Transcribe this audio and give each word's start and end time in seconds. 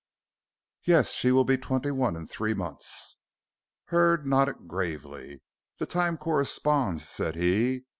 "Yes. 0.83 1.11
She 1.11 1.31
will 1.31 1.43
be 1.43 1.59
twenty 1.59 1.91
one 1.91 2.15
in 2.15 2.25
three 2.25 2.55
months." 2.55 3.17
Hurd 3.85 4.25
nodded 4.25 4.67
gravely. 4.67 5.43
"The 5.77 5.85
time 5.85 6.17
corresponds," 6.17 7.07
said 7.07 7.35
he. 7.35 7.85